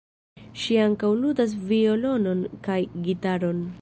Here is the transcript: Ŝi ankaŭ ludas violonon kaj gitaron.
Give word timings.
Ŝi 0.61 0.77
ankaŭ 0.85 1.11
ludas 1.25 1.53
violonon 1.73 2.43
kaj 2.69 2.79
gitaron. 3.11 3.63